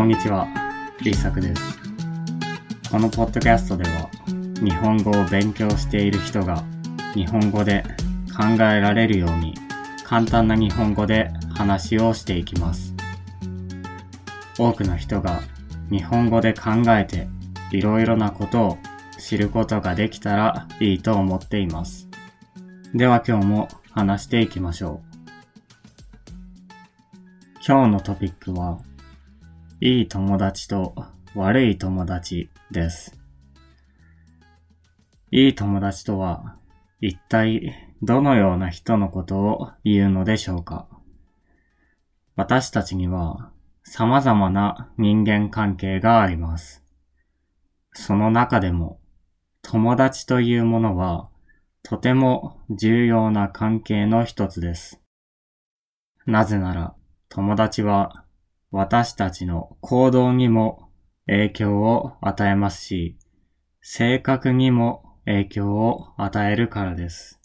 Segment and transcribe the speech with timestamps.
[0.00, 0.48] こんにちは、
[1.02, 1.78] リサクです。
[2.90, 4.08] このポッドキャストでは、
[4.64, 6.64] 日本語を勉強している人が
[7.12, 7.84] 日本語で
[8.34, 9.54] 考えられるように
[10.02, 12.94] 簡単な日本語で話をしていきます。
[14.58, 15.42] 多くの人が
[15.90, 17.28] 日本語で考えて
[17.70, 18.78] いろいろなことを
[19.18, 22.08] 知ることができたらいいと思っています。
[22.94, 25.10] では今日も話していきましょう。
[27.68, 28.78] 今日のトピックは、
[29.82, 30.94] いい友達と
[31.34, 33.18] 悪い友達です。
[35.30, 36.58] いい友達とは、
[37.00, 40.86] 一体どのような人のことを言うのでしょうか
[42.36, 46.84] 私たちには様々な人間関係があります。
[47.94, 49.00] その中でも
[49.62, 51.30] 友達というものは
[51.82, 55.00] とても重要な関係の一つです。
[56.26, 56.94] なぜなら
[57.30, 58.26] 友達は
[58.72, 60.90] 私たちの行動にも
[61.26, 63.18] 影響を与えますし、
[63.82, 67.40] 性格にも影響を与えるからです。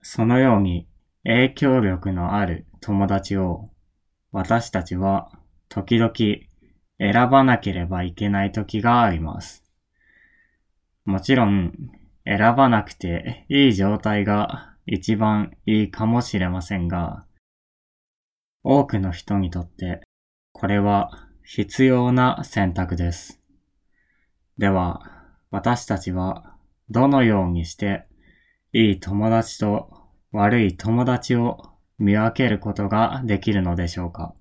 [0.00, 0.88] そのように
[1.24, 3.70] 影響力のある友達を
[4.32, 5.30] 私たちは
[5.68, 6.12] 時々
[6.98, 9.64] 選ばなければいけない時があります。
[11.04, 11.72] もちろん
[12.24, 17.24] 選ばなくていい状態が一番いいかもしれませんが、
[18.64, 20.00] 多くの人にとって
[20.52, 21.10] これは
[21.44, 23.40] 必要な選択です。
[24.58, 25.02] では、
[25.50, 26.54] 私たちは
[26.88, 28.06] どのようにして
[28.72, 29.90] いい友達と
[30.30, 34.34] 悪い友達を見分けることができるのでしょうか？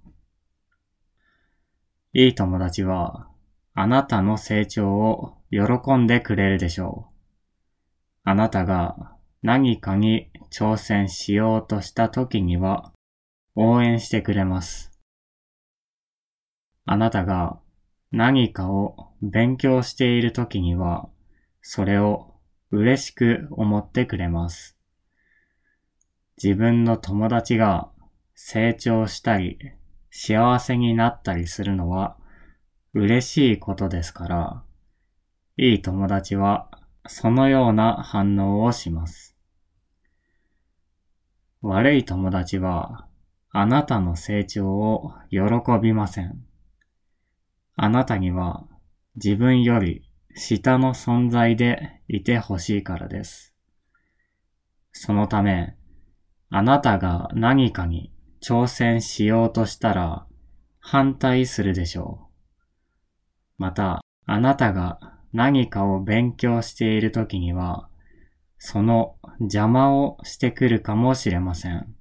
[2.14, 3.28] いい友達は
[3.74, 7.14] あなたの成長を喜んでくれるでしょう。
[8.24, 12.91] あなたが何かに挑戦しようとした時には
[13.56, 14.92] 応援してくれます。
[16.86, 17.60] あなたが
[18.12, 21.10] 何かを勉強している時には、
[21.62, 22.34] それを
[22.72, 24.78] 嬉しく思ってくれます。
[26.42, 27.90] 自分の友達が
[28.34, 29.60] 成長したり、
[30.10, 32.18] 幸せになったりするのは
[32.94, 34.64] 嬉しいことですから、
[35.58, 36.70] いい友達は
[37.08, 39.38] そのような反応をします。
[41.62, 43.08] 悪い友達は
[43.52, 45.40] あなたの成長を喜
[45.82, 46.46] びません。
[47.76, 48.66] あなたには
[49.16, 53.54] 自分より下の存在でいてほしいからです。
[54.94, 55.76] そのため、
[56.50, 60.26] あなたが何かに挑戦しようとしたら
[60.80, 63.62] 反対するでしょう。
[63.62, 65.00] また、あなたが
[65.34, 67.90] 何かを勉強しているときには、
[68.58, 71.96] その邪魔をしてくるかもしれません。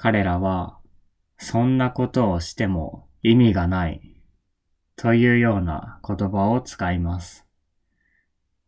[0.00, 0.78] 彼らは、
[1.38, 4.22] そんなことをしても意味がない
[4.94, 7.44] というような言葉を使います。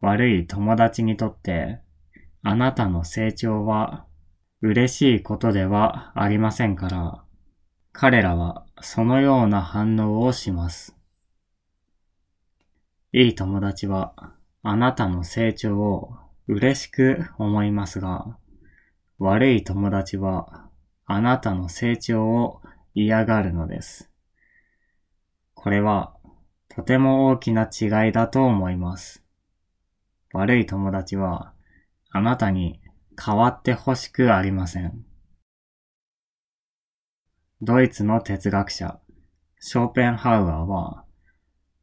[0.01, 1.83] 悪い友達にとって
[2.43, 4.07] あなたの成長は
[4.61, 7.23] 嬉しいことではありませんから、
[7.93, 10.97] 彼らはそのような反応をします。
[13.13, 16.11] いい友達はあなたの成長を
[16.49, 18.37] 嬉しく思いますが、
[19.21, 20.70] 悪い友達は
[21.13, 22.61] あなたの成長を
[22.95, 24.13] 嫌がるのです。
[25.55, 26.15] これは
[26.69, 29.25] とても大きな違いだと思います。
[30.33, 31.53] 悪い友達は
[32.11, 32.81] あなたに
[33.21, 35.05] 変わってほしくありません。
[37.61, 39.01] ドイツの哲学者、
[39.59, 41.05] ショーペンハウアーは、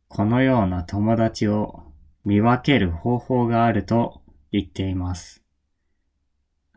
[0.07, 1.83] このような友達を
[2.23, 4.21] 見分ける方法があると
[4.53, 5.43] 言っています。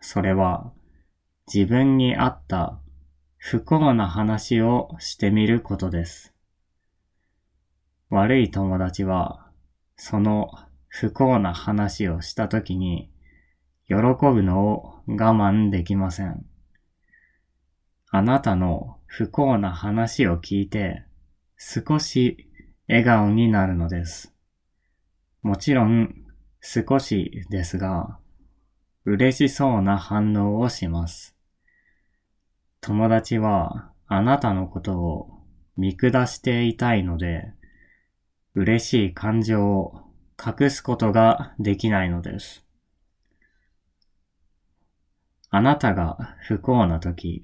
[0.01, 0.73] それは、
[1.53, 2.79] 自分に合った
[3.37, 6.33] 不幸な話をしてみることです。
[8.09, 9.51] 悪い友達は、
[9.97, 10.53] その
[10.87, 13.11] 不幸な話をしたときに、
[13.89, 16.47] 喜ぶのを我慢できません。
[18.11, 21.03] あなたの不幸な話を聞いて、
[21.57, 22.49] 少し
[22.87, 24.33] 笑顔になるのです。
[25.43, 26.15] もちろん、
[26.61, 28.21] 少しですが、
[29.05, 31.40] 嬉しそうな反応をします。
[32.81, 35.29] 友達はあなたのことを
[35.77, 37.53] 見下していたいので、
[38.55, 40.03] 嬉しい感情を
[40.45, 42.65] 隠すことができないのです。
[45.51, 47.43] あなたが不幸な時、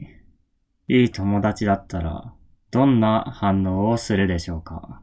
[0.89, 2.33] いい友達だったら
[2.71, 5.03] どんな反応をするでしょうか？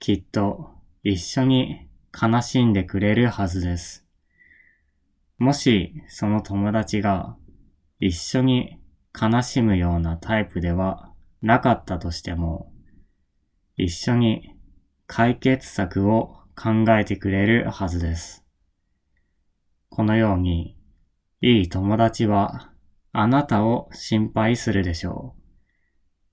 [0.00, 0.70] きっと
[1.02, 4.06] 一緒に悲しんでくれるはずです。
[5.36, 7.36] もしその友達が
[8.00, 8.78] 一緒に
[9.20, 11.12] 悲しむようなタイプでは
[11.42, 12.72] なかったとしても、
[13.76, 14.54] 一緒に
[15.06, 18.44] 解決策を考えてくれるはずです。
[19.88, 20.76] このように、
[21.40, 22.72] いい友達は
[23.12, 25.42] あなたを心配するでしょう。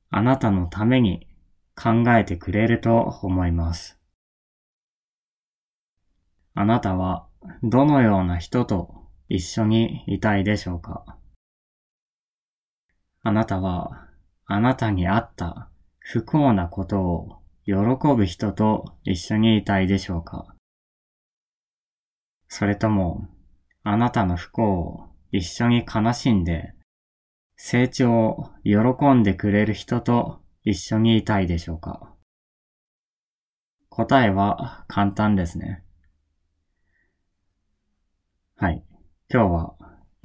[0.09, 1.27] あなたのために
[1.75, 3.99] 考えてくれると思います。
[6.53, 7.27] あなたは
[7.63, 8.95] どのような人と
[9.29, 11.17] 一緒にいたいでしょうか？
[13.27, 14.07] あなたは
[14.45, 17.73] あなたにあった不幸なことを喜
[18.15, 20.53] ぶ人と一緒にいたいでしょうか？
[22.47, 23.27] それとも
[23.81, 26.75] あなたの不幸を一緒に悲しんで
[27.55, 32.13] 成長を喜んでくれる人と一緒にいたいでしょうか？
[33.89, 35.83] 答えは簡単ですね。
[38.55, 38.85] はい。
[39.33, 39.75] 今日は、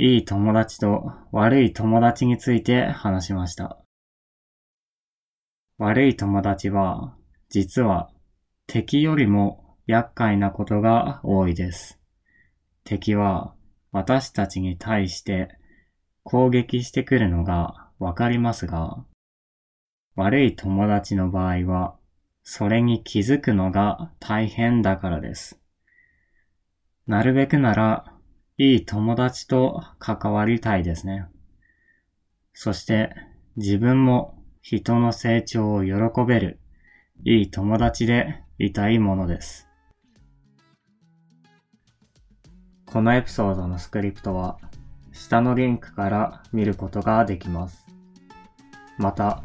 [0.02, 3.84] いい友達と悪い友達について話しました。
[5.76, 7.14] 悪い友達は、
[7.50, 8.10] 実は
[8.66, 12.00] 敵よりも厄介なことが多いです。
[12.82, 13.52] 敵は
[13.92, 15.50] 私たちに対して
[16.22, 19.04] 攻撃してくるのがわかりますが、
[20.16, 21.94] 悪い友達の場合は、
[22.42, 25.60] それに気づくのが大変だからです。
[27.06, 28.14] なるべくなら、
[28.62, 31.24] いい友達と関わりたいですね。
[32.52, 33.10] そして、
[33.56, 35.94] 自分も人の成長を喜
[36.28, 36.60] べる、
[37.24, 39.66] いい友達でいたいものです。
[42.84, 44.58] このエピソードのスクリプトは、
[45.10, 47.86] 下のリンクから見ることができます。
[48.98, 49.42] また、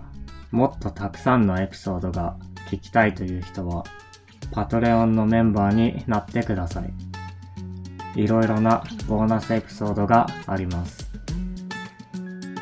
[0.51, 2.38] もっとたくさんのエピソードが
[2.69, 3.85] 聞きたいという人は、
[4.51, 7.05] パトレオンのメンバーになってください。
[8.15, 11.07] いろいろなボーナスエピソードがあります。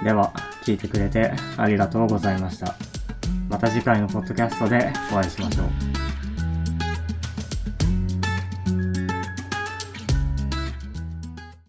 [0.04, 0.34] では、
[0.64, 2.76] 聞いてくれてありがとうございました。
[3.50, 6.03] また次回のポッドキャストでお会いしましょう。